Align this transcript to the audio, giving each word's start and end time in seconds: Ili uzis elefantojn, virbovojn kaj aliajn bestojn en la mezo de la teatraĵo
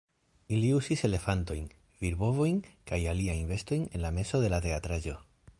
Ili 0.55 0.69
uzis 0.77 1.03
elefantojn, 1.09 1.67
virbovojn 2.05 2.57
kaj 2.93 3.01
aliajn 3.15 3.47
bestojn 3.55 3.89
en 3.93 4.07
la 4.07 4.15
mezo 4.19 4.45
de 4.47 4.55
la 4.57 4.65
teatraĵo 4.69 5.19